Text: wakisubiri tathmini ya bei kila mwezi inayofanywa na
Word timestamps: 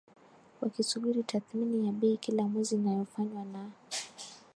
wakisubiri 0.61 1.23
tathmini 1.23 1.85
ya 1.85 1.91
bei 1.93 2.17
kila 2.17 2.43
mwezi 2.47 2.75
inayofanywa 2.75 3.43
na 3.51 3.63